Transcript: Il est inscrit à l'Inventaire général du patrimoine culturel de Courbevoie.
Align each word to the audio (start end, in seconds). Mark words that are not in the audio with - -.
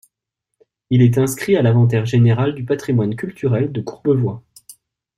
Il 0.89 1.03
est 1.03 1.19
inscrit 1.19 1.55
à 1.57 1.61
l'Inventaire 1.61 2.07
général 2.07 2.55
du 2.55 2.63
patrimoine 2.65 3.15
culturel 3.15 3.71
de 3.71 3.81
Courbevoie. 3.81 4.41